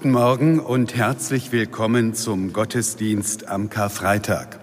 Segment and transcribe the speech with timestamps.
[0.00, 4.58] Guten Morgen und herzlich willkommen zum Gottesdienst am Karfreitag.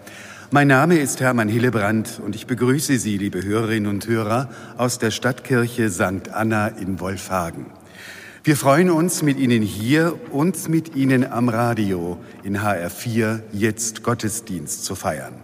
[0.49, 5.11] Mein Name ist Hermann Hillebrand und ich begrüße Sie, liebe Hörerinnen und Hörer, aus der
[5.11, 6.31] Stadtkirche St.
[6.33, 7.67] Anna in Wolfhagen.
[8.43, 14.85] Wir freuen uns mit Ihnen hier und mit Ihnen am Radio in HR4 jetzt Gottesdienst
[14.85, 15.35] zu feiern.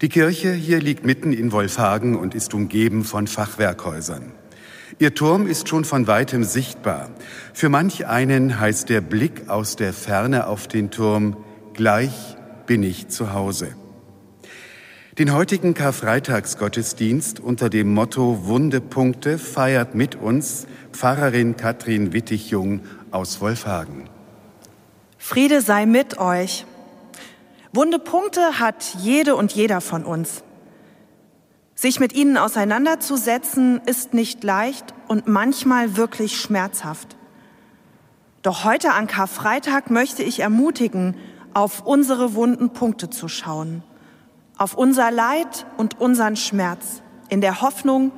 [0.00, 4.32] Die Kirche hier liegt mitten in Wolfhagen und ist umgeben von Fachwerkhäusern.
[4.98, 7.08] Ihr Turm ist schon von weitem sichtbar.
[7.52, 11.36] Für manch einen heißt der Blick aus der Ferne auf den Turm,
[11.74, 12.36] gleich
[12.66, 13.76] bin ich zu Hause.
[15.18, 22.80] Den heutigen Karfreitagsgottesdienst unter dem Motto Wundepunkte feiert mit uns Pfarrerin Katrin Wittig-Jung
[23.10, 24.08] aus Wolfhagen.
[25.18, 26.64] Friede sei mit euch.
[27.74, 30.42] Wundepunkte hat jede und jeder von uns.
[31.74, 37.16] Sich mit ihnen auseinanderzusetzen ist nicht leicht und manchmal wirklich schmerzhaft.
[38.42, 41.16] Doch heute an Karfreitag möchte ich ermutigen,
[41.54, 43.82] auf unsere wunden Punkte zu schauen,
[44.58, 48.12] auf unser Leid und unseren Schmerz, in der Hoffnung,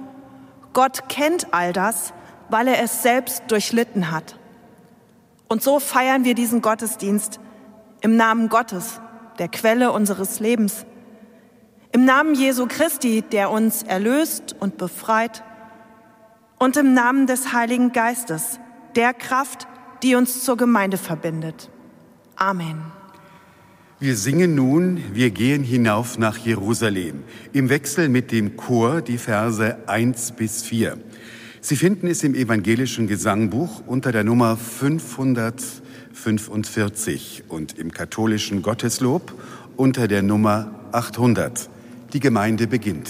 [0.73, 2.13] Gott kennt all das,
[2.49, 4.39] weil er es selbst durchlitten hat.
[5.49, 7.39] Und so feiern wir diesen Gottesdienst
[8.01, 9.01] im Namen Gottes,
[9.39, 10.87] der Quelle unseres Lebens
[11.95, 15.45] im Namen Jesu Christi, der uns erlöst und befreit.
[16.59, 18.59] Und im Namen des Heiligen Geistes,
[18.97, 19.69] der Kraft,
[20.05, 21.71] die uns zur Gemeinde verbindet.
[22.37, 22.77] Amen.
[24.01, 27.23] Wir singen nun, wir gehen hinauf nach Jerusalem,
[27.55, 30.99] im Wechsel mit dem Chor die Verse 1 bis 4.
[31.63, 39.33] Sie finden es im evangelischen Gesangbuch unter der Nummer 545 und im katholischen Gotteslob
[39.77, 41.71] unter der Nummer 800.
[42.13, 43.09] Die Gemeinde beginnt.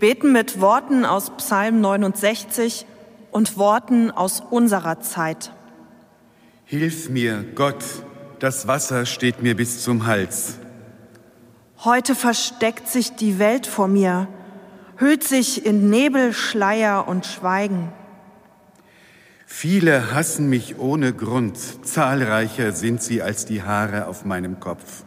[0.00, 2.86] Beten mit Worten aus Psalm 69
[3.30, 5.52] und Worten aus unserer Zeit.
[6.64, 7.84] Hilf mir, Gott,
[8.38, 10.54] das Wasser steht mir bis zum Hals.
[11.84, 14.26] Heute versteckt sich die Welt vor mir,
[14.96, 17.92] hüllt sich in Nebel, Schleier und Schweigen.
[19.46, 25.04] Viele hassen mich ohne Grund, zahlreicher sind sie als die Haare auf meinem Kopf.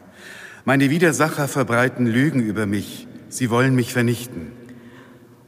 [0.65, 3.07] Meine Widersacher verbreiten Lügen über mich.
[3.29, 4.62] Sie wollen mich vernichten.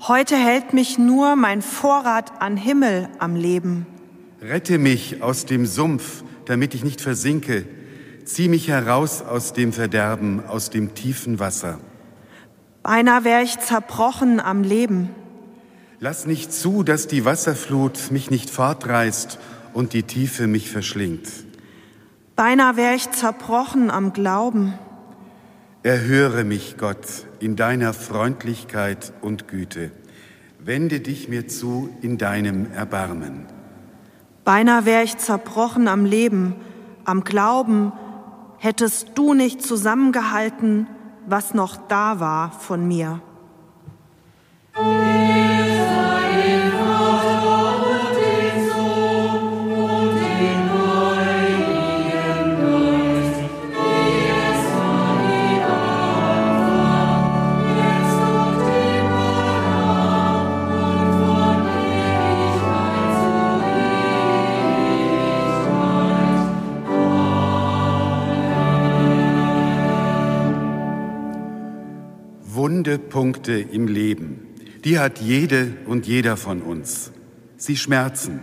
[0.02, 3.88] Heute hält mich nur mein Vorrat an Himmel am Leben.
[4.42, 7.66] Rette mich aus dem Sumpf, damit ich nicht versinke.
[8.26, 11.80] Zieh mich heraus aus dem Verderben, aus dem tiefen Wasser.
[12.84, 15.10] Beinahe wäre ich zerbrochen am Leben.
[16.00, 19.40] Lass nicht zu, dass die Wasserflut mich nicht fortreißt
[19.74, 21.28] und die Tiefe mich verschlingt.
[22.36, 24.74] Beinahe wäre ich zerbrochen am Glauben.
[25.84, 29.92] Erhöre mich, Gott, in deiner Freundlichkeit und Güte.
[30.60, 33.46] Wende dich mir zu in deinem Erbarmen.
[34.44, 36.56] Beinahe wäre ich zerbrochen am Leben,
[37.04, 37.92] am Glauben,
[38.58, 40.88] hättest du nicht zusammengehalten,
[41.28, 43.22] was noch da war von mir.
[73.26, 74.54] Punkte im Leben,
[74.84, 77.12] die hat jede und jeder von uns.
[77.58, 78.42] Sie schmerzen.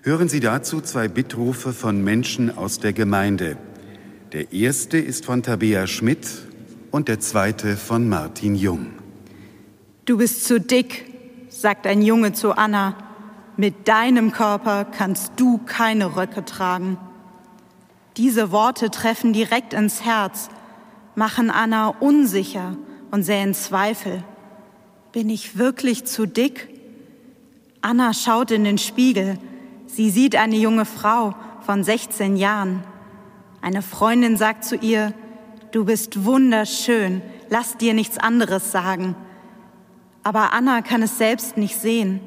[0.00, 3.58] Hören Sie dazu zwei Bittrufe von Menschen aus der Gemeinde.
[4.32, 6.26] Der erste ist von Tabea Schmidt
[6.90, 8.86] und der zweite von Martin Jung.
[10.06, 11.04] Du bist zu dick,
[11.50, 12.96] sagt ein Junge zu Anna.
[13.58, 16.96] Mit deinem Körper kannst du keine Röcke tragen.
[18.16, 20.48] Diese Worte treffen direkt ins Herz,
[21.14, 22.78] machen Anna unsicher
[23.10, 24.22] und säen Zweifel.
[25.12, 26.68] Bin ich wirklich zu dick?
[27.80, 29.38] Anna schaut in den Spiegel.
[29.86, 31.34] Sie sieht eine junge Frau
[31.64, 32.82] von 16 Jahren.
[33.60, 35.12] Eine Freundin sagt zu ihr,
[35.72, 39.16] du bist wunderschön, lass dir nichts anderes sagen.
[40.22, 42.20] Aber Anna kann es selbst nicht sehen.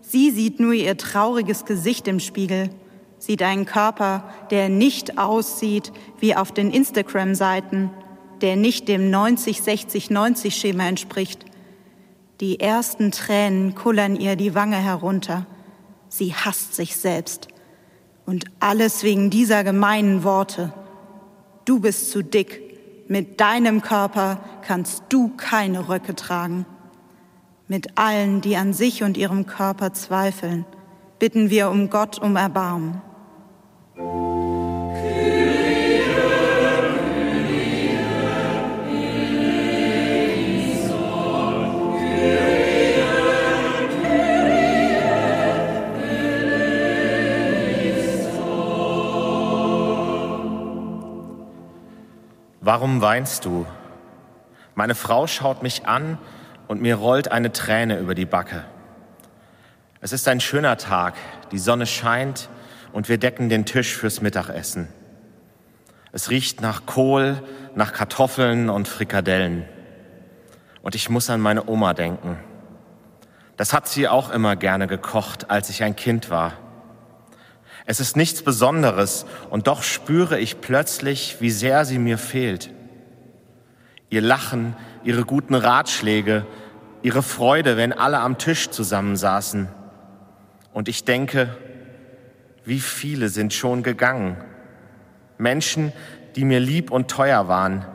[0.00, 2.70] Sie sieht nur ihr trauriges Gesicht im Spiegel,
[3.18, 7.90] sieht einen Körper, der nicht aussieht wie auf den Instagram-Seiten
[8.42, 11.44] der nicht dem 90-60-90-Schema entspricht.
[12.40, 15.46] Die ersten Tränen kullern ihr die Wange herunter.
[16.08, 17.48] Sie hasst sich selbst.
[18.26, 20.72] Und alles wegen dieser gemeinen Worte.
[21.64, 22.62] Du bist zu dick.
[23.08, 26.66] Mit deinem Körper kannst du keine Röcke tragen.
[27.66, 30.64] Mit allen, die an sich und ihrem Körper zweifeln,
[31.18, 33.00] bitten wir um Gott um Erbarmen.
[52.68, 53.64] Warum weinst du?
[54.74, 56.18] Meine Frau schaut mich an
[56.66, 58.62] und mir rollt eine Träne über die Backe.
[60.02, 61.14] Es ist ein schöner Tag,
[61.50, 62.50] die Sonne scheint
[62.92, 64.86] und wir decken den Tisch fürs Mittagessen.
[66.12, 67.42] Es riecht nach Kohl,
[67.74, 69.64] nach Kartoffeln und Frikadellen.
[70.82, 72.36] Und ich muss an meine Oma denken.
[73.56, 76.52] Das hat sie auch immer gerne gekocht, als ich ein Kind war.
[77.90, 82.70] Es ist nichts Besonderes und doch spüre ich plötzlich, wie sehr sie mir fehlt.
[84.10, 86.44] Ihr Lachen, ihre guten Ratschläge,
[87.00, 89.68] ihre Freude, wenn alle am Tisch zusammensaßen.
[90.74, 91.56] Und ich denke,
[92.66, 94.36] wie viele sind schon gegangen.
[95.38, 95.94] Menschen,
[96.36, 97.86] die mir lieb und teuer waren.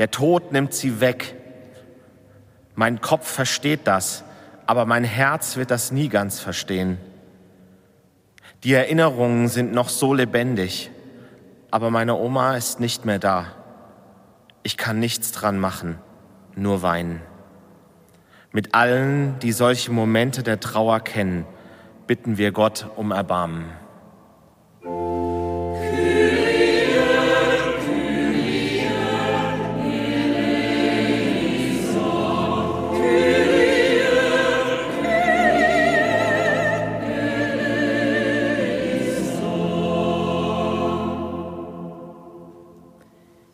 [0.00, 1.36] Der Tod nimmt sie weg.
[2.74, 4.24] Mein Kopf versteht das,
[4.66, 6.98] aber mein Herz wird das nie ganz verstehen.
[8.64, 10.90] Die Erinnerungen sind noch so lebendig,
[11.70, 13.48] aber meine Oma ist nicht mehr da.
[14.62, 15.98] Ich kann nichts dran machen,
[16.56, 17.20] nur weinen.
[18.52, 21.44] Mit allen, die solche Momente der Trauer kennen,
[22.06, 23.66] bitten wir Gott um Erbarmen.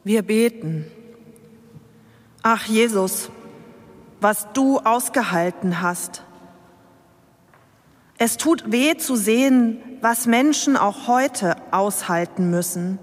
[0.02, 0.86] Wir beten.
[2.42, 3.30] Ach Jesus,
[4.20, 6.24] was du ausgehalten hast.
[8.16, 12.98] Es tut weh zu sehen, was Menschen auch heute aushalten müssen.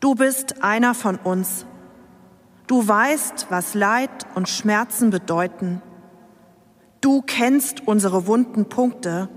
[0.00, 1.64] Du bist einer von uns.
[2.66, 5.80] Du weißt, was Leid und Schmerzen bedeuten.
[7.00, 9.28] Du kennst unsere wunden Punkte,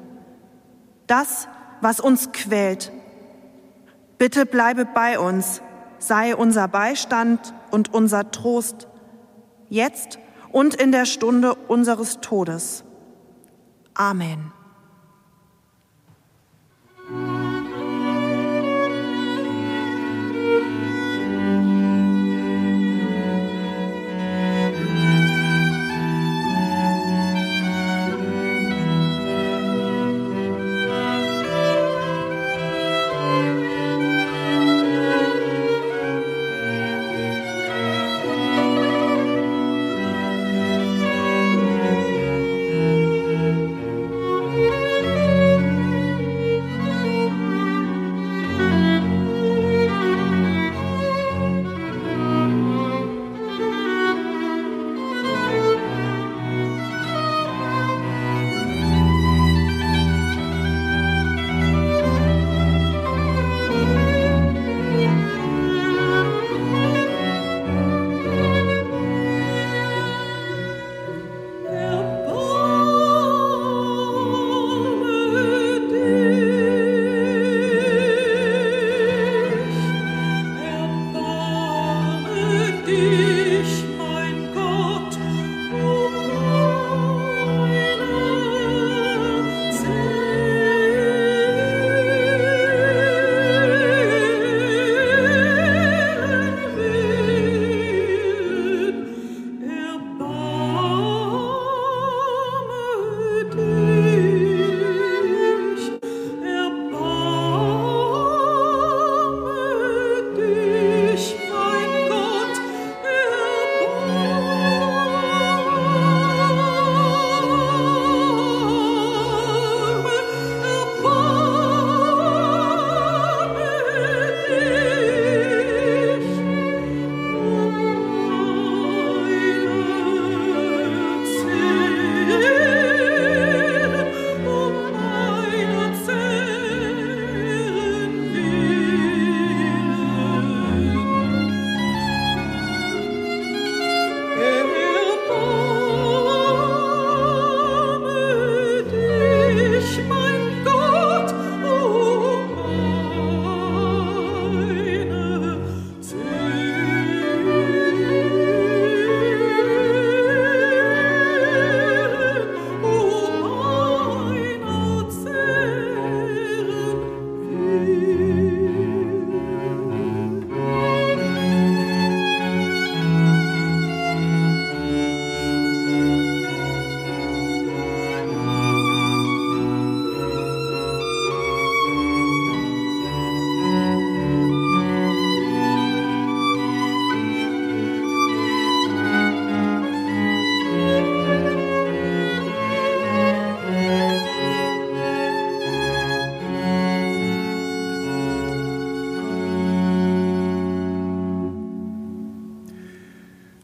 [1.07, 1.47] das,
[1.81, 2.91] was uns quält.
[4.17, 5.61] Bitte bleibe bei uns
[5.99, 8.87] sei unser Beistand und unser Trost,
[9.69, 10.19] jetzt
[10.51, 12.83] und in der Stunde unseres Todes.
[13.93, 14.54] Amen.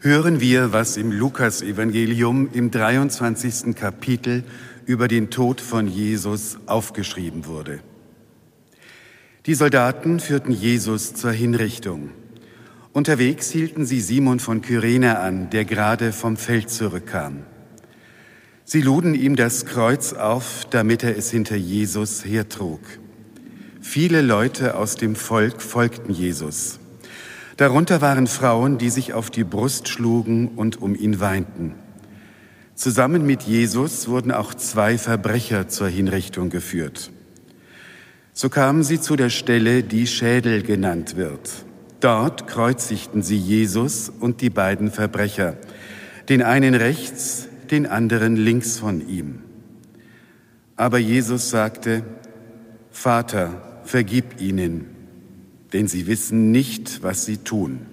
[0.03, 3.75] Hören wir, was im Lukasevangelium im 23.
[3.75, 4.43] Kapitel
[4.87, 7.81] über den Tod von Jesus aufgeschrieben wurde.
[9.45, 12.09] Die Soldaten führten Jesus zur Hinrichtung.
[12.93, 17.43] Unterwegs hielten sie Simon von Kyrene an, der gerade vom Feld zurückkam.
[18.65, 22.81] Sie luden ihm das Kreuz auf, damit er es hinter Jesus hertrug.
[23.81, 26.80] Viele Leute aus dem Volk folgten Jesus.
[27.61, 31.75] Darunter waren Frauen, die sich auf die Brust schlugen und um ihn weinten.
[32.73, 37.11] Zusammen mit Jesus wurden auch zwei Verbrecher zur Hinrichtung geführt.
[38.33, 41.51] So kamen sie zu der Stelle, die Schädel genannt wird.
[41.99, 45.55] Dort kreuzigten sie Jesus und die beiden Verbrecher,
[46.29, 49.37] den einen rechts, den anderen links von ihm.
[50.77, 52.01] Aber Jesus sagte,
[52.89, 54.90] Vater, vergib ihnen,
[55.73, 57.85] denn sie wissen nicht, was sie tun.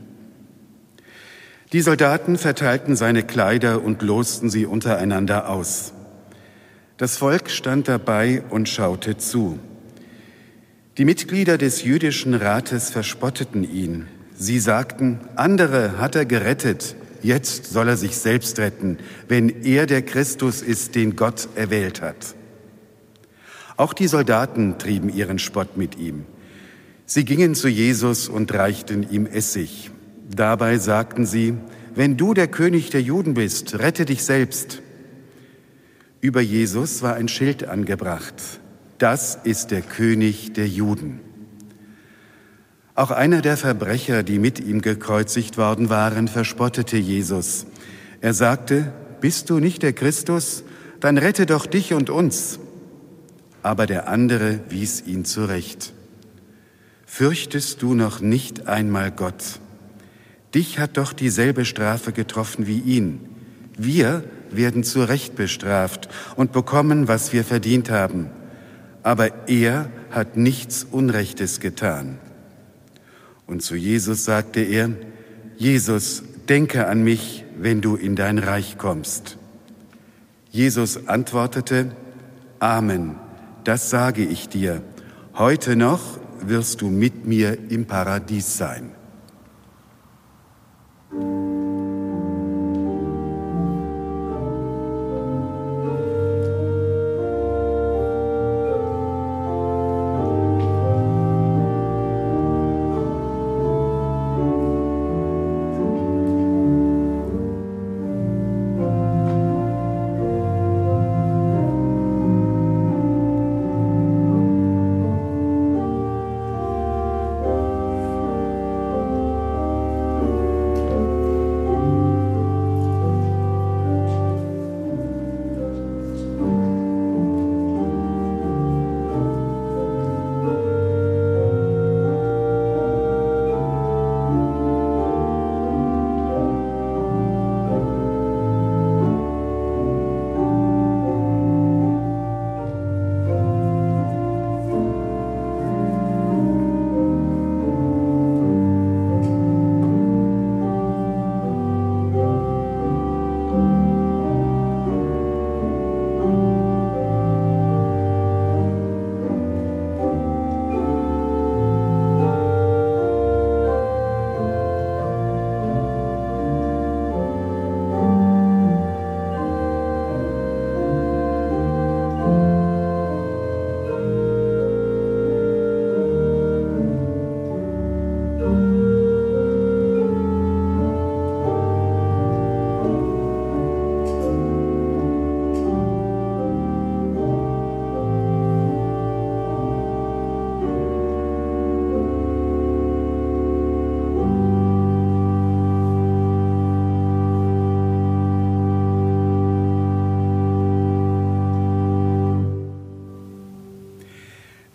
[1.72, 5.92] Die Soldaten verteilten seine Kleider und losten sie untereinander aus.
[6.96, 9.58] Das Volk stand dabei und schaute zu.
[10.96, 14.06] Die Mitglieder des jüdischen Rates verspotteten ihn.
[14.34, 18.98] Sie sagten, andere hat er gerettet, jetzt soll er sich selbst retten,
[19.28, 22.34] wenn er der Christus ist, den Gott erwählt hat.
[23.76, 26.24] Auch die Soldaten trieben ihren Spott mit ihm.
[27.10, 29.90] Sie gingen zu Jesus und reichten ihm Essig.
[30.28, 31.54] Dabei sagten sie,
[31.94, 34.82] wenn du der König der Juden bist, rette dich selbst.
[36.20, 38.34] Über Jesus war ein Schild angebracht.
[38.98, 41.20] Das ist der König der Juden.
[42.94, 47.64] Auch einer der Verbrecher, die mit ihm gekreuzigt worden waren, verspottete Jesus.
[48.20, 48.92] Er sagte,
[49.22, 50.62] Bist du nicht der Christus?
[51.00, 52.58] Dann rette doch dich und uns.
[53.62, 55.94] Aber der andere wies ihn zurecht.
[57.10, 59.58] Fürchtest du noch nicht einmal Gott?
[60.54, 63.20] Dich hat doch dieselbe Strafe getroffen wie ihn.
[63.76, 68.28] Wir werden zu Recht bestraft und bekommen, was wir verdient haben.
[69.02, 72.18] Aber er hat nichts Unrechtes getan.
[73.46, 74.90] Und zu Jesus sagte er,
[75.56, 79.38] Jesus, denke an mich, wenn du in dein Reich kommst.
[80.50, 81.90] Jesus antwortete,
[82.60, 83.16] Amen,
[83.64, 84.82] das sage ich dir,
[85.34, 88.92] heute noch wirst du mit mir im Paradies sein.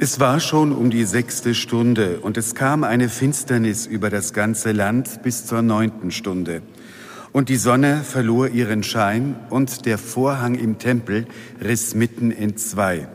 [0.04, 4.74] Es war schon um die sechste Stunde und es kam eine Finsternis über das ganze
[4.74, 6.62] Land bis zur neunten Stunde.
[7.32, 11.26] Und die Sonne verlor ihren Schein und der Vorhang im Tempel
[11.63, 13.08] riss mitten in zwei.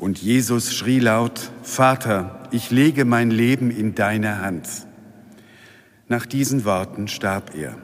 [0.00, 4.66] Und Jesus schrie laut, Vater, ich lege mein Leben in deine Hand.
[6.08, 7.78] Nach diesen Worten starb er.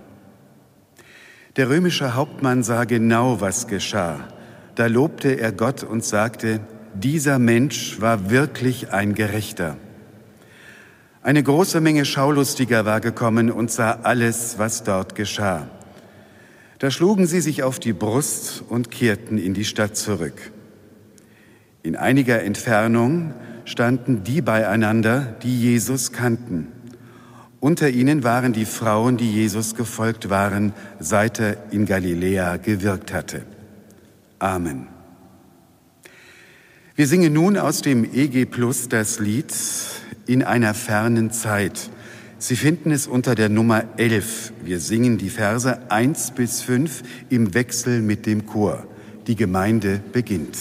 [1.55, 4.19] Der römische Hauptmann sah genau, was geschah.
[4.75, 6.59] Da lobte er Gott und sagte,
[6.95, 9.77] dieser Mensch war wirklich ein Gerechter.
[11.23, 15.69] Eine große Menge Schaulustiger war gekommen und sah alles, was dort geschah.
[16.79, 20.51] Da schlugen sie sich auf die Brust und kehrten in die Stadt zurück.
[21.85, 26.69] In einiger Entfernung standen die beieinander, die Jesus kannten.
[27.61, 33.43] Unter ihnen waren die Frauen, die Jesus gefolgt waren, seit er in Galiläa gewirkt hatte.
[34.41, 34.92] Amen.
[36.95, 39.55] Wir singen nun aus dem EG Plus das Lied
[40.27, 41.89] In einer fernen Zeit.
[42.37, 44.53] Sie finden es unter der Nummer 11.
[44.63, 48.87] Wir singen die Verse 1 bis 5 im Wechsel mit dem Chor.
[49.27, 50.59] Die Gemeinde beginnt.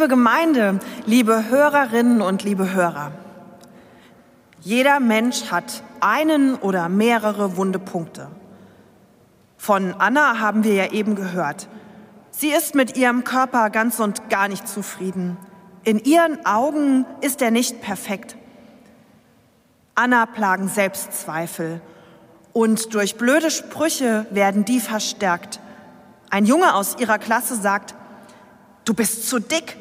[0.00, 3.12] Liebe Gemeinde, liebe Hörerinnen und liebe Hörer,
[4.62, 8.28] jeder Mensch hat einen oder mehrere wunde Punkte.
[9.58, 11.68] Von Anna haben wir ja eben gehört.
[12.30, 15.36] Sie ist mit ihrem Körper ganz und gar nicht zufrieden.
[15.84, 18.38] In ihren Augen ist er nicht perfekt.
[19.94, 21.82] Anna plagen Selbstzweifel
[22.54, 25.60] und durch blöde Sprüche werden die verstärkt.
[26.30, 27.94] Ein Junge aus ihrer Klasse sagt,
[28.86, 29.76] du bist zu dick,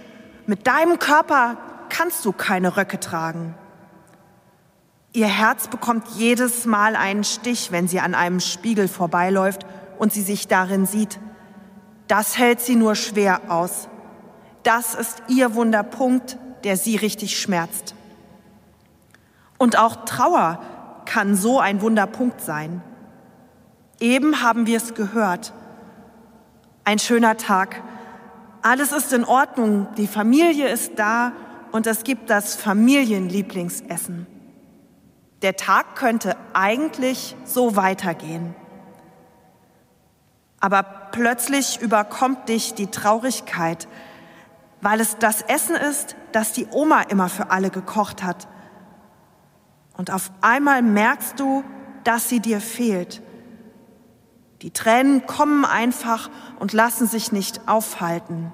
[0.50, 1.58] mit deinem Körper
[1.90, 3.54] kannst du keine Röcke tragen.
[5.14, 9.68] Ihr Herz bekommt jedes Mal einen Stich, wenn sie an einem Spiegel vorbeiläuft
[10.00, 11.20] und sie sich darin sieht.
[12.08, 13.90] Das hält sie nur schwer aus.
[14.64, 17.94] Das ist ihr Wunderpunkt, der sie richtig schmerzt.
[19.60, 20.64] Und auch Trauer
[21.06, 22.82] kann so ein Wunderpunkt sein.
[24.00, 25.54] Eben haben wir es gehört.
[26.86, 27.84] Ein schöner Tag.
[28.62, 31.32] Alles ist in Ordnung, die Familie ist da
[31.72, 34.28] und es gibt das Familienlieblingsessen.
[35.42, 38.56] Der Tag könnte eigentlich so weitergehen.
[40.60, 43.88] Aber plötzlich überkommt dich die Traurigkeit,
[44.82, 48.48] weil es das Essen ist, das die Oma immer für alle gekocht hat.
[49.96, 51.64] Und auf einmal merkst du,
[52.04, 53.22] dass sie dir fehlt.
[54.62, 58.52] Die Tränen kommen einfach und lassen sich nicht aufhalten.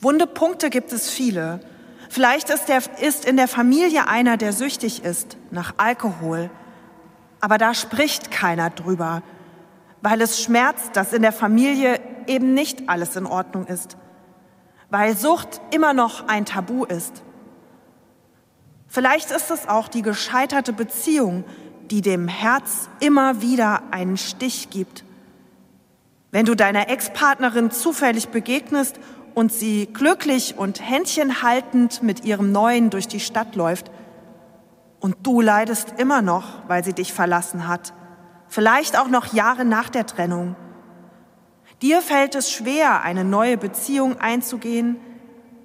[0.00, 1.60] Wunde Punkte gibt es viele.
[2.08, 6.50] Vielleicht ist, der, ist in der Familie einer, der süchtig ist nach Alkohol.
[7.40, 9.22] Aber da spricht keiner drüber,
[10.00, 13.96] weil es schmerzt, dass in der Familie eben nicht alles in Ordnung ist.
[14.90, 17.22] Weil Sucht immer noch ein Tabu ist.
[18.86, 21.44] Vielleicht ist es auch die gescheiterte Beziehung,
[21.92, 25.04] die dem Herz immer wieder einen Stich gibt.
[26.30, 28.98] Wenn du deiner Ex-Partnerin zufällig begegnest
[29.34, 33.90] und sie glücklich und händchenhaltend mit ihrem Neuen durch die Stadt läuft.
[35.00, 37.92] Und du leidest immer noch, weil sie dich verlassen hat.
[38.48, 40.56] Vielleicht auch noch Jahre nach der Trennung.
[41.82, 44.96] Dir fällt es schwer, eine neue Beziehung einzugehen,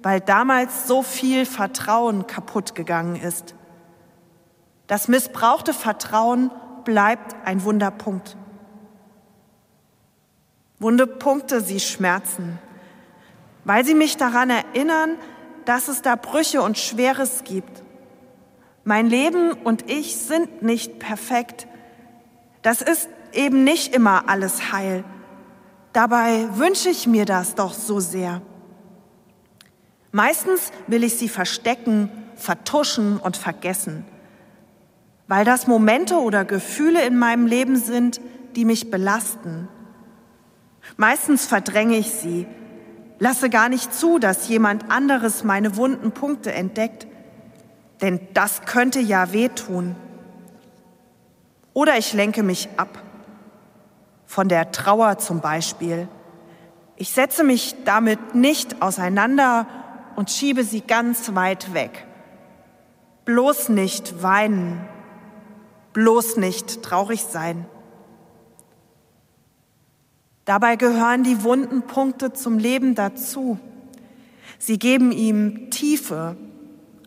[0.02, 3.54] weil damals so viel Vertrauen kaputt gegangen ist.
[4.88, 6.50] Das missbrauchte Vertrauen
[6.84, 8.36] bleibt ein Wunderpunkt.
[10.80, 12.58] Wunderpunkte, sie schmerzen
[13.68, 15.18] weil sie mich daran erinnern,
[15.66, 17.82] dass es da Brüche und Schweres gibt.
[18.82, 21.66] Mein Leben und ich sind nicht perfekt.
[22.62, 25.04] Das ist eben nicht immer alles heil.
[25.92, 28.40] Dabei wünsche ich mir das doch so sehr.
[30.12, 34.06] Meistens will ich sie verstecken, vertuschen und vergessen,
[35.28, 38.20] weil das Momente oder Gefühle in meinem Leben sind,
[38.56, 39.68] die mich belasten.
[40.96, 42.46] Meistens verdränge ich sie,
[43.20, 47.06] Lasse gar nicht zu, dass jemand anderes meine wunden Punkte entdeckt,
[48.00, 49.96] denn das könnte ja wehtun.
[51.72, 53.02] Oder ich lenke mich ab,
[54.24, 56.06] von der Trauer zum Beispiel.
[56.96, 59.66] Ich setze mich damit nicht auseinander
[60.14, 62.06] und schiebe sie ganz weit weg.
[63.24, 64.88] Bloß nicht weinen,
[65.92, 67.66] bloß nicht traurig sein.
[70.44, 73.58] Dabei gehören die wunden Punkte zum Leben dazu.
[74.58, 76.36] Sie geben ihm Tiefe,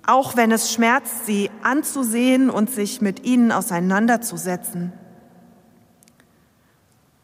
[0.06, 4.94] auch wenn es schmerzt, sie anzusehen und sich mit ihnen auseinanderzusetzen.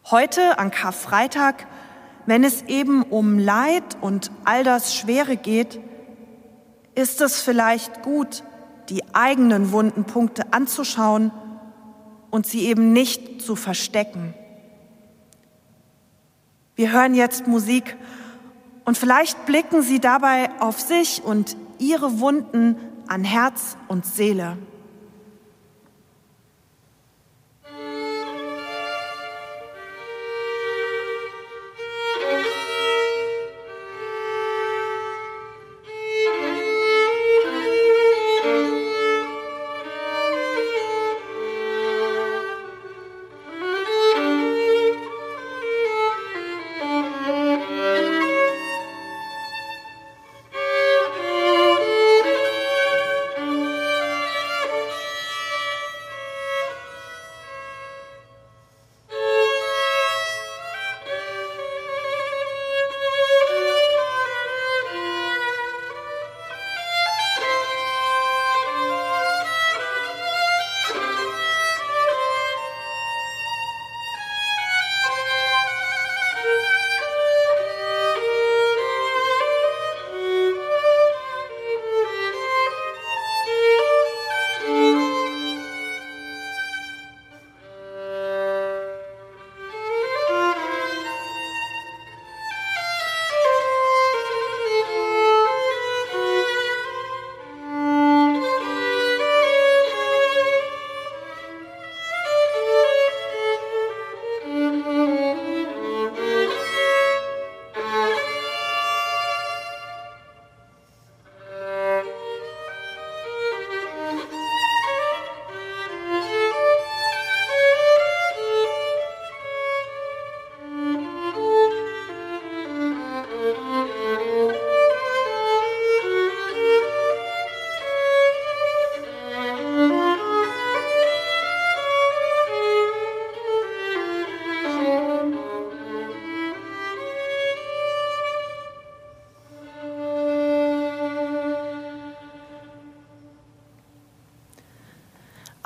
[0.10, 1.68] Heute an Karfreitag,
[2.26, 5.80] wenn es eben um Leid und all das Schwere geht,
[6.96, 8.44] ist es vielleicht gut,
[8.90, 11.32] die eigenen wunden Punkte anzuschauen
[12.30, 14.34] und sie eben nicht zu verstecken.
[16.76, 17.96] Wir hören jetzt Musik
[18.86, 22.76] und vielleicht blicken Sie dabei auf sich und Ihre Wunden
[23.08, 24.58] an Herz und Seele.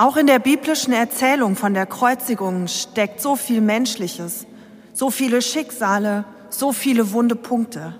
[0.01, 4.47] Auch in der biblischen Erzählung von der Kreuzigung steckt so viel Menschliches,
[4.93, 7.93] so viele Schicksale, so viele wunde Punkte.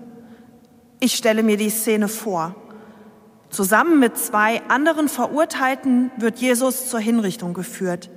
[1.00, 2.56] Ich stelle mir die Szene vor.
[3.52, 8.10] Zusammen mit zwei anderen Verurteilten wird Jesus zur Hinrichtung geführt.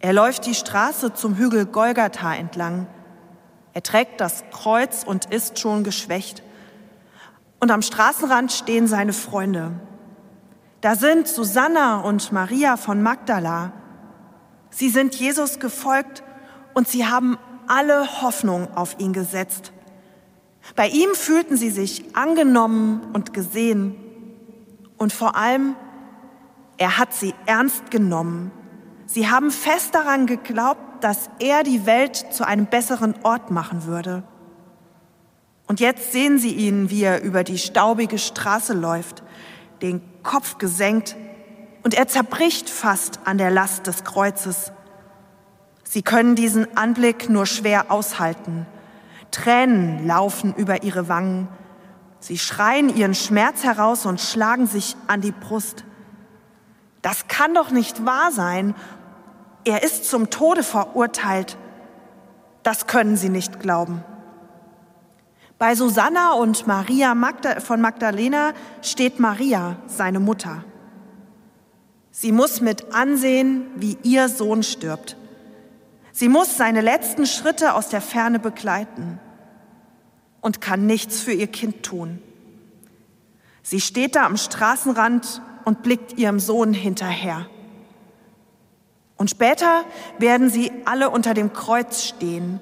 [0.00, 2.86] Er läuft die Straße zum Hügel Golgatha entlang.
[3.72, 6.42] Er trägt das Kreuz und ist schon geschwächt.
[7.60, 9.72] Und am Straßenrand stehen seine Freunde.
[10.80, 13.72] Da sind Susanna und Maria von Magdala.
[14.70, 16.22] Sie sind Jesus gefolgt
[16.72, 19.72] und sie haben alle Hoffnung auf ihn gesetzt.
[20.76, 23.94] Bei ihm fühlten sie sich angenommen und gesehen.
[24.96, 25.76] Und vor allem,
[26.78, 28.50] er hat sie ernst genommen.
[29.06, 34.22] Sie haben fest daran geglaubt, dass er die Welt zu einem besseren Ort machen würde.
[35.66, 39.22] Und jetzt sehen sie ihn, wie er über die staubige Straße läuft
[39.82, 41.16] den Kopf gesenkt
[41.82, 44.72] und er zerbricht fast an der Last des Kreuzes.
[45.84, 48.66] Sie können diesen Anblick nur schwer aushalten.
[49.30, 51.48] Tränen laufen über ihre Wangen.
[52.20, 55.84] Sie schreien ihren Schmerz heraus und schlagen sich an die Brust.
[57.02, 58.74] Das kann doch nicht wahr sein.
[59.64, 61.56] Er ist zum Tode verurteilt.
[62.62, 64.04] Das können sie nicht glauben.
[65.60, 70.64] Bei Susanna und Maria Magda von Magdalena steht Maria, seine Mutter.
[72.10, 75.18] Sie muss mit ansehen, wie ihr Sohn stirbt.
[76.12, 79.20] Sie muss seine letzten Schritte aus der Ferne begleiten
[80.40, 82.22] und kann nichts für ihr Kind tun.
[83.62, 87.44] Sie steht da am Straßenrand und blickt ihrem Sohn hinterher.
[89.18, 89.84] Und später
[90.18, 92.60] werden sie alle unter dem Kreuz stehen,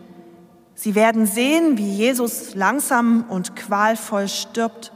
[0.79, 4.93] Sie werden sehen, wie Jesus langsam und qualvoll stirbt.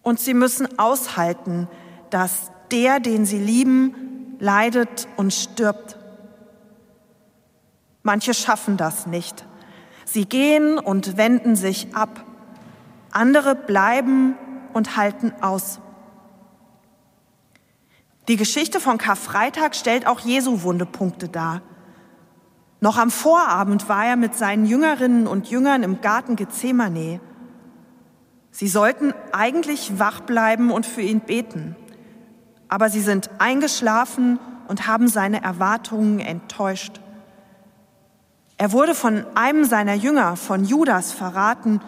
[0.00, 1.68] Und sie müssen aushalten,
[2.08, 5.98] dass der, den sie lieben, leidet und stirbt.
[8.02, 9.44] Manche schaffen das nicht.
[10.06, 12.24] Sie gehen und wenden sich ab.
[13.10, 14.38] Andere bleiben
[14.72, 15.80] und halten aus.
[18.26, 21.60] Die Geschichte von Karfreitag stellt auch Jesu Wundepunkte dar.
[22.80, 27.20] Noch am Vorabend war er mit seinen Jüngerinnen und Jüngern im Garten Gethsemane.
[28.50, 31.76] Sie sollten eigentlich wach bleiben und für ihn beten,
[32.68, 34.38] aber sie sind eingeschlafen
[34.68, 37.00] und haben seine Erwartungen enttäuscht.
[38.58, 41.80] Er wurde von einem seiner Jünger, von Judas, verraten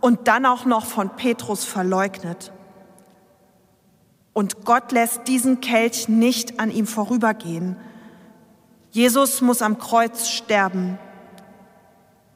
[0.00, 2.52] und dann auch noch von Petrus verleugnet.
[4.34, 7.76] Und Gott lässt diesen Kelch nicht an ihm vorübergehen,
[8.94, 11.00] Jesus muss am Kreuz sterben.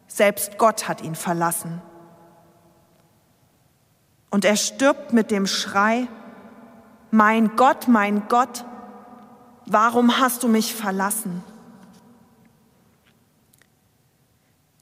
[0.09, 1.81] Selbst Gott hat ihn verlassen.
[4.29, 6.09] Und er stirbt mit dem Schrei,
[7.13, 8.65] mein Gott, mein Gott,
[9.67, 11.45] warum hast du mich verlassen?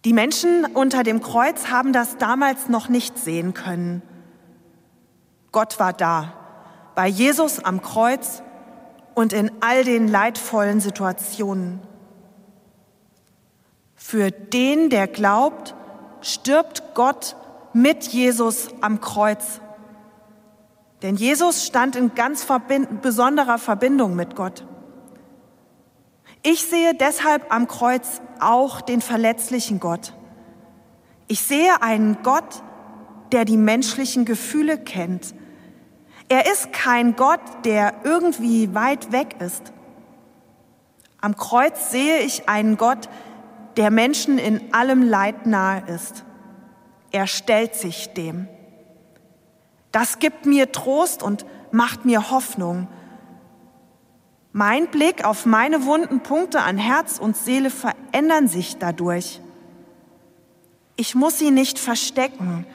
[0.07, 4.01] Die Menschen unter dem Kreuz haben das damals noch nicht sehen können.
[5.53, 6.33] Gott war da,
[6.95, 8.43] bei Jesus am Kreuz
[9.17, 11.81] und in all den leidvollen Situationen.
[13.95, 15.75] Für den, der glaubt,
[16.21, 17.35] stirbt Gott
[17.73, 19.63] mit Jesus am Kreuz.
[21.01, 24.67] Denn Jesus stand in ganz verbind besonderer Verbindung mit Gott.
[26.43, 30.13] Ich sehe deshalb am Kreuz auch den verletzlichen Gott.
[31.27, 32.63] Ich sehe einen Gott,
[33.33, 35.35] der die menschlichen Gefühle kennt,
[36.29, 39.73] er ist kein Gott, der irgendwie weit weg ist.
[41.21, 43.09] Am Kreuz sehe ich einen Gott,
[43.77, 46.25] der Menschen in allem Leid nahe ist.
[47.13, 48.49] Er stellt sich dem.
[49.93, 52.89] Das gibt mir Trost und macht mir Hoffnung.
[54.53, 59.41] Mein Blick auf meine wunden Punkte an Herz und Seele verändern sich dadurch.
[60.97, 62.67] Ich muss sie nicht verstecken.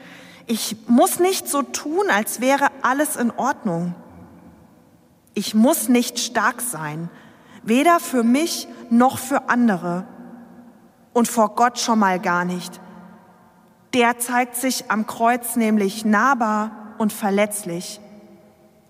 [0.46, 3.94] Ich muss nicht so tun, als wäre alles in Ordnung.
[5.34, 7.08] Ich muss nicht stark sein,
[7.62, 10.04] weder für mich noch für andere
[11.12, 12.80] und vor Gott schon mal gar nicht.
[13.94, 18.00] Der zeigt sich am Kreuz nämlich nahbar und verletzlich.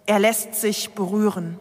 [0.07, 1.59] Er lässt sich berühren.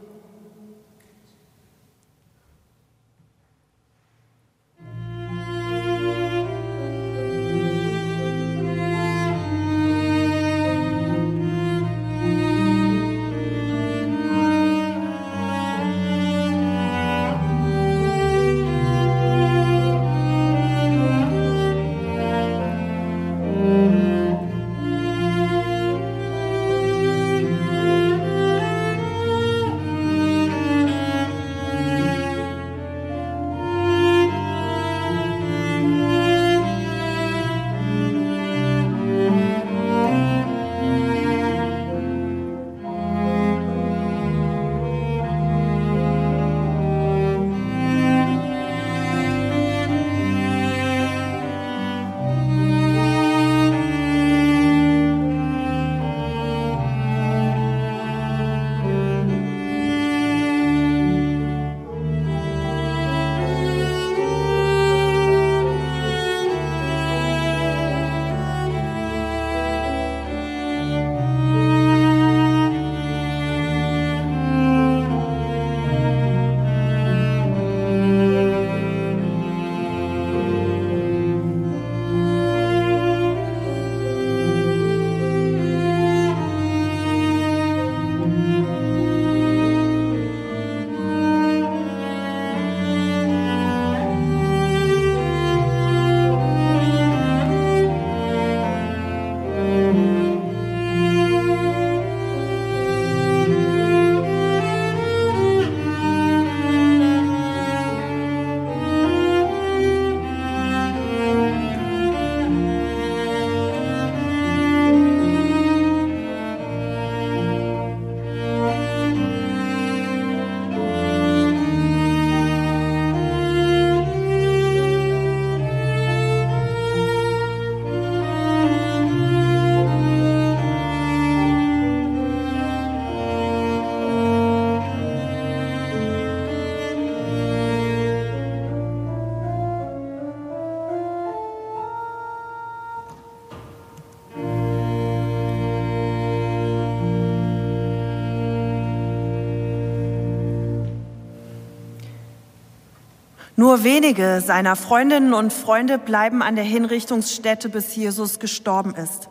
[153.61, 159.29] Nur wenige seiner Freundinnen und Freunde bleiben an der Hinrichtungsstätte, bis Jesus gestorben ist.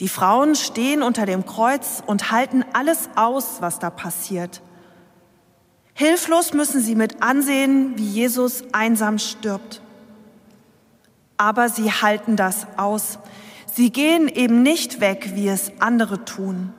[0.00, 4.62] Die Frauen stehen unter dem Kreuz und halten alles aus, was da passiert.
[5.92, 9.82] Hilflos müssen sie mit ansehen, wie Jesus einsam stirbt.
[11.36, 13.18] Aber sie halten das aus.
[13.70, 16.72] Sie gehen eben nicht weg, wie es andere tun.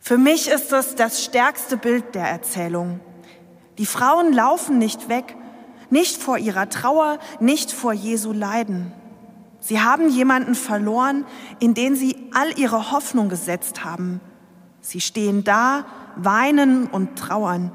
[0.00, 3.00] Für mich ist es das stärkste Bild der Erzählung.
[3.78, 5.36] Die Frauen laufen nicht weg,
[5.90, 8.92] nicht vor ihrer Trauer, nicht vor Jesu Leiden.
[9.60, 11.24] Sie haben jemanden verloren,
[11.60, 14.20] in den sie all ihre Hoffnung gesetzt haben.
[14.80, 17.72] Sie stehen da, weinen und trauern.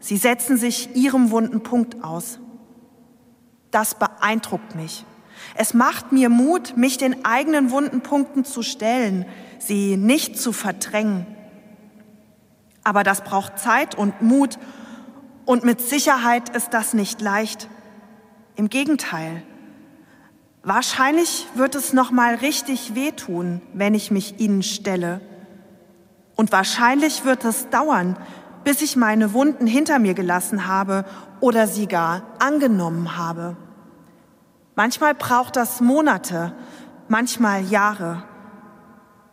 [0.00, 2.38] Sie setzen sich ihrem wunden Punkt aus.
[3.70, 5.04] Das beeindruckt mich.
[5.54, 9.24] Es macht mir Mut, mich den eigenen wunden Punkten zu stellen,
[9.58, 11.26] sie nicht zu verdrängen.
[12.84, 14.58] Aber das braucht Zeit und Mut
[15.48, 17.70] und mit Sicherheit ist das nicht leicht.
[18.54, 19.42] Im Gegenteil.
[20.62, 25.22] Wahrscheinlich wird es noch mal richtig wehtun, wenn ich mich ihnen stelle.
[26.36, 28.18] Und wahrscheinlich wird es dauern,
[28.62, 31.06] bis ich meine Wunden hinter mir gelassen habe
[31.40, 33.56] oder sie gar angenommen habe.
[34.74, 36.54] Manchmal braucht das Monate,
[37.08, 38.22] manchmal Jahre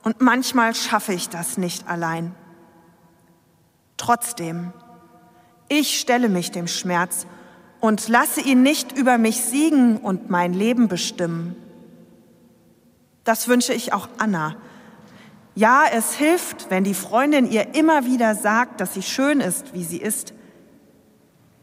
[0.04, 2.34] und manchmal schaffe ich das nicht allein.
[3.98, 4.72] Trotzdem,
[5.68, 7.26] ich stelle mich dem Schmerz
[7.80, 11.56] und lasse ihn nicht über mich siegen und mein Leben bestimmen.
[13.24, 14.56] Das wünsche ich auch Anna,
[15.56, 19.86] ja, es hilft, wenn die Freundin ihr immer wieder sagt, dass sie schön ist, wie
[19.86, 20.34] sie ist.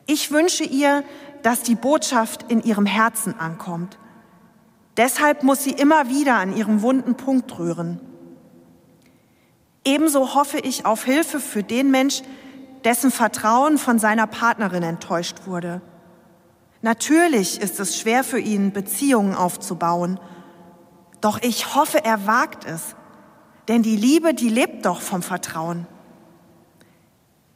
[0.06, 1.04] Ich wünsche ihr,
[1.42, 3.98] dass die Botschaft in ihrem Herzen ankommt.
[4.96, 8.00] Deshalb muss sie immer wieder an ihrem wunden Punkt rühren.
[9.84, 12.22] Ebenso hoffe ich auf Hilfe für den Mensch,
[12.84, 15.80] dessen Vertrauen von seiner Partnerin enttäuscht wurde.
[16.80, 20.18] Natürlich ist es schwer für ihn, Beziehungen aufzubauen,
[21.20, 22.96] doch ich hoffe, er wagt es
[23.68, 25.86] denn die Liebe, die lebt doch vom Vertrauen.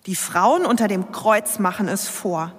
[0.07, 2.53] Die Frauen unter dem Kreuz machen es vor.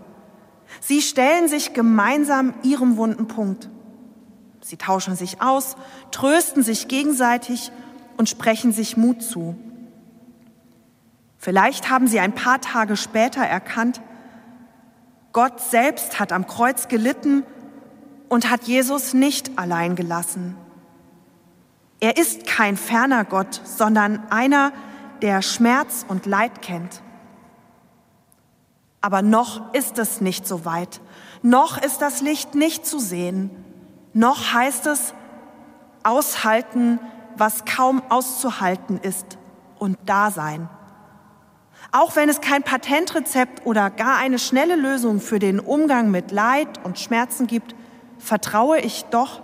[0.81, 3.69] Sie stellen sich gemeinsam ihrem wunden Punkt.
[4.59, 5.77] Sie tauschen sich aus,
[6.11, 7.71] trösten sich gegenseitig
[8.17, 9.55] und sprechen sich Mut zu.
[11.47, 14.01] Vielleicht haben sie ein paar Tage später erkannt,
[15.31, 17.45] Gott selbst hat am Kreuz gelitten
[18.27, 20.57] und hat Jesus nicht allein gelassen.
[22.01, 24.73] Er ist kein ferner Gott, sondern einer,
[25.21, 27.01] der Schmerz und Leid kennt.
[28.99, 30.99] Aber noch ist es nicht so weit.
[31.43, 33.51] Noch ist das Licht nicht zu sehen.
[34.11, 35.13] Noch heißt es
[36.03, 36.99] aushalten,
[37.37, 39.37] was kaum auszuhalten ist
[39.79, 40.67] und da sein.
[41.99, 46.67] Auch wenn es kein Patentrezept oder gar eine schnelle Lösung für den Umgang mit Leid
[46.83, 47.73] und Schmerzen gibt,
[48.19, 49.41] vertraue ich doch,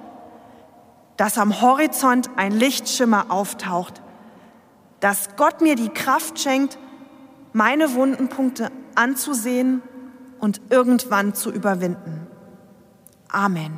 [1.18, 4.04] dass am Horizont ein Lichtschimmer auftaucht,
[5.00, 6.78] dass Gott mir die Kraft schenkt,
[7.54, 9.82] meine wunden Punkte anzusehen
[10.40, 12.28] und irgendwann zu überwinden.
[13.30, 13.74] Amen.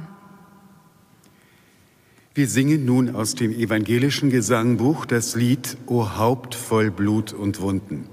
[2.33, 8.09] Wir singen nun aus dem evangelischen Gesangbuch das Lied O Haupt voll Blut und Wunden.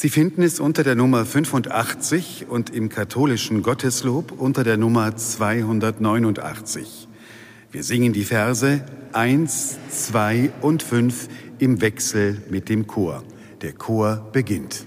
[0.00, 7.06] Sie finden es unter der Nummer 85 und im katholischen Gotteslob unter der Nummer 289.
[7.70, 8.82] Wir singen die Verse
[9.12, 11.28] 1, 2 und 5
[11.58, 13.22] im Wechsel mit dem Chor.
[13.60, 14.86] Der Chor beginnt.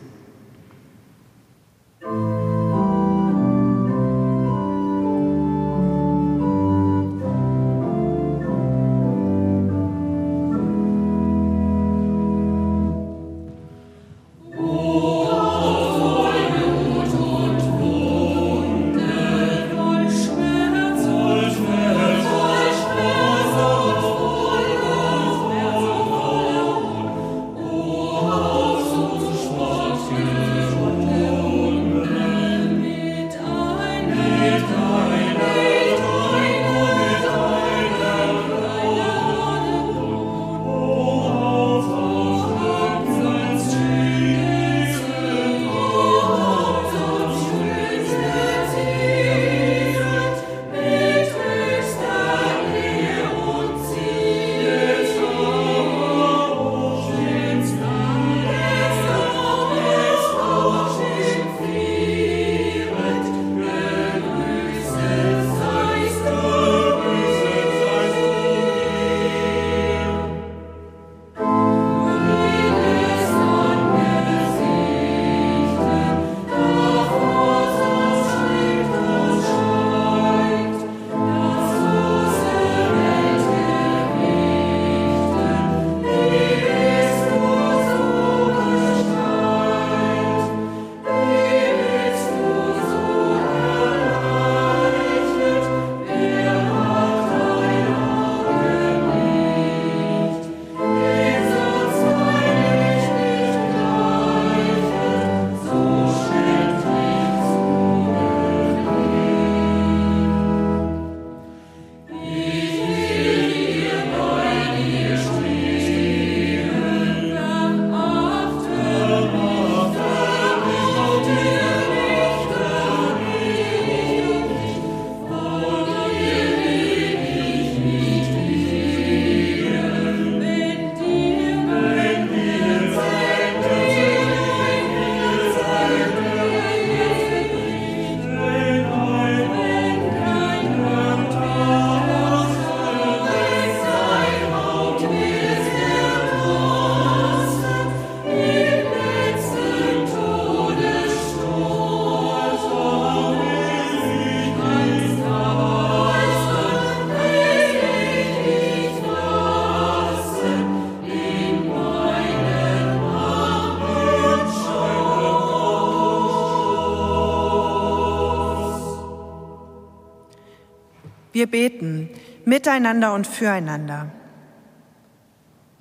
[171.44, 172.10] Wir beten
[172.46, 174.08] miteinander und füreinander.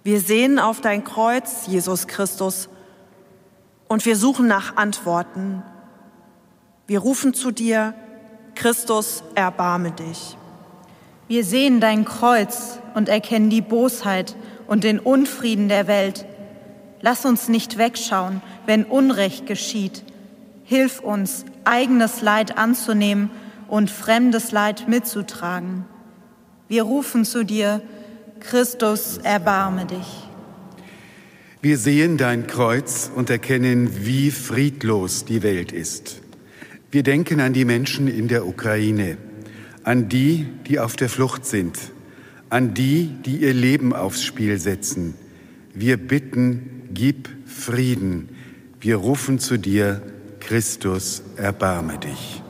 [0.02, 2.68] Wir sehen auf dein Kreuz, Jesus Christus,
[3.86, 5.62] und wir suchen nach Antworten.
[6.88, 7.94] Wir rufen zu dir,
[8.56, 10.36] Christus, erbarme dich.
[11.28, 14.34] Wir sehen dein Kreuz und erkennen die Bosheit
[14.66, 16.26] und den Unfrieden der Welt.
[17.02, 20.02] Lass uns nicht wegschauen, wenn Unrecht geschieht.
[20.64, 23.30] Hilf uns, eigenes Leid anzunehmen
[23.72, 25.86] und fremdes Leid mitzutragen.
[26.68, 27.80] Wir rufen zu dir,
[28.38, 30.28] Christus, erbarme dich.
[31.62, 36.20] Wir sehen dein Kreuz und erkennen, wie friedlos die Welt ist.
[36.90, 39.16] Wir denken an die Menschen in der Ukraine,
[39.84, 41.78] an die, die auf der Flucht sind,
[42.50, 45.14] an die, die ihr Leben aufs Spiel setzen.
[45.72, 48.28] Wir bitten, gib Frieden.
[48.80, 50.02] Wir rufen zu dir,
[50.40, 52.42] Christus, erbarme dich.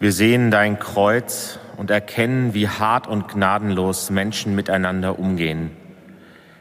[0.00, 5.70] Wir sehen dein Kreuz und erkennen, wie hart und gnadenlos Menschen miteinander umgehen.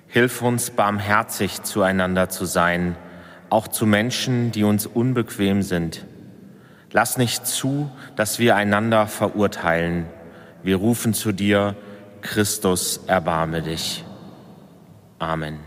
[0.08, 2.96] Hilf uns, barmherzig zueinander zu sein,
[3.50, 6.06] auch zu Menschen, die uns unbequem sind.
[6.92, 10.08] Lass nicht zu, dass wir einander verurteilen.
[10.64, 11.76] Wir rufen zu dir,
[12.22, 14.04] Christus, erbarme dich.
[15.20, 15.60] Amen.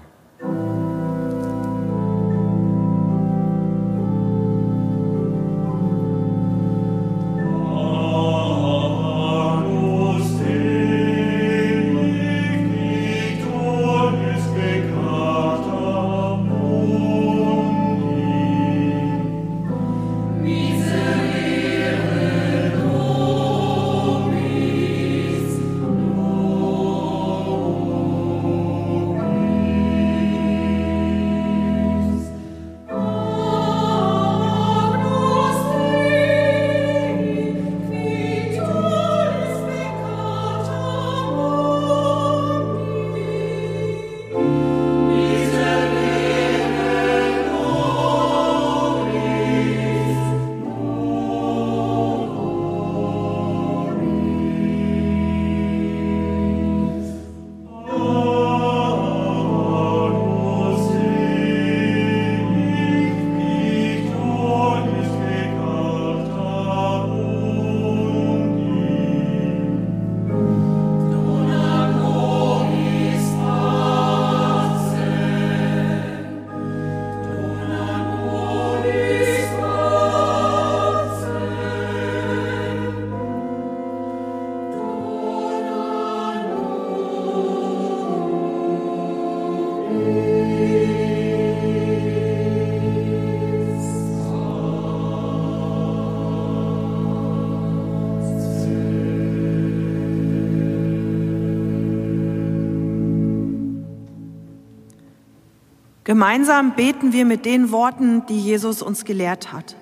[106.10, 109.76] Gemeinsam beten wir mit den Worten, die Jesus uns gelehrt hat.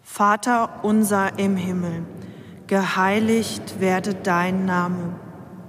[0.00, 2.04] Vater unser im Himmel,
[2.66, 5.16] geheiligt werde dein Name,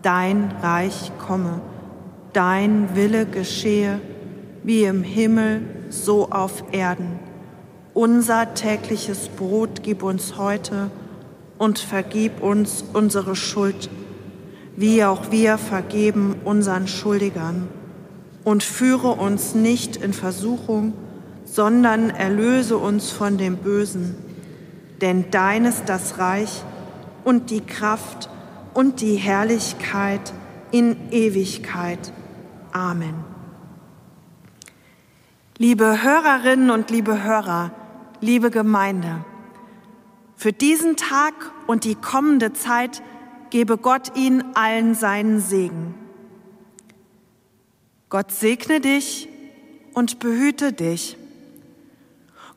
[0.02, 1.60] dein Reich komme,
[2.32, 4.00] dein Wille geschehe,
[4.64, 7.20] wie im Himmel, so auf Erden.
[7.94, 10.90] Unser tägliches Brot gib uns heute
[11.58, 13.90] und vergib uns unsere Schuld,
[14.78, 17.68] wie auch wir vergeben unseren Schuldigern
[18.44, 20.94] und führe uns nicht in Versuchung,
[21.46, 24.16] sondern erlöse uns von dem Bösen.
[25.02, 26.64] Denn dein ist das Reich
[27.24, 28.30] und die Kraft
[28.74, 30.34] und die Herrlichkeit
[30.72, 32.14] in Ewigkeit.
[32.72, 33.16] Amen.
[35.58, 37.72] Liebe Hörerinnen und liebe Hörer,
[38.22, 39.26] liebe Gemeinde,
[40.36, 41.34] für diesen Tag
[41.68, 43.04] und die kommende Zeit
[43.52, 45.94] gebe Gott Ihnen allen seinen Segen.
[48.12, 49.30] Gott segne dich
[49.94, 51.16] und behüte dich.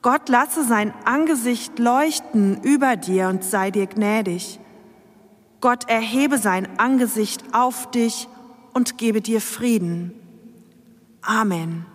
[0.02, 4.58] Gott lasse sein Angesicht leuchten über dir und sei dir gnädig.
[5.60, 8.28] Gott erhebe sein Angesicht auf dich
[8.72, 10.12] und gebe dir Frieden.
[11.22, 11.86] Amen.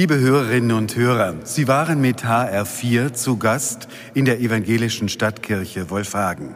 [0.00, 6.54] Liebe Hörerinnen und Hörer, Sie waren mit HR4 zu Gast in der evangelischen Stadtkirche Wolfhagen.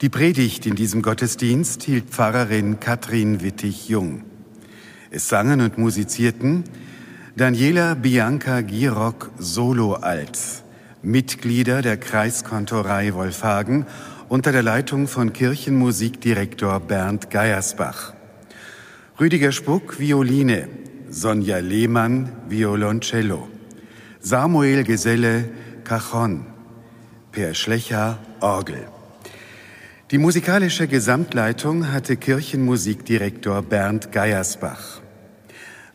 [0.00, 4.24] Die Predigt in diesem Gottesdienst hielt Pfarrerin Katrin Wittig-Jung.
[5.12, 6.64] Es sangen und musizierten
[7.36, 10.40] Daniela Bianca Girock Solo Alt,
[11.00, 13.86] Mitglieder der Kreiskontorei Wolfhagen
[14.28, 18.14] unter der Leitung von Kirchenmusikdirektor Bernd Geiersbach.
[19.20, 20.66] Rüdiger Spuck Violine,
[21.14, 23.46] Sonja Lehmann Violoncello,
[24.18, 25.44] Samuel Geselle
[25.84, 26.44] Cajon,
[27.30, 28.88] Per Schlecher Orgel.
[30.10, 35.02] Die musikalische Gesamtleitung hatte Kirchenmusikdirektor Bernd Geiersbach.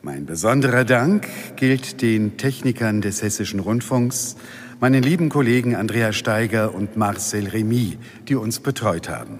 [0.02, 4.38] Mein besonderer Dank gilt den Technikern des Hessischen Rundfunks,
[4.80, 7.98] meinen lieben Kollegen Andrea Steiger und Marcel Remy,
[8.30, 9.40] die uns betreut haben.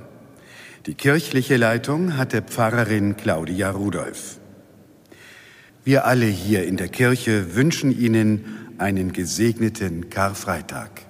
[0.88, 4.39] Die kirchliche Leitung hatte Pfarrerin Claudia Rudolph.
[5.84, 8.46] Wir alle hier in der Kirche wünschen Ihnen
[8.78, 11.09] einen gesegneten Karfreitag.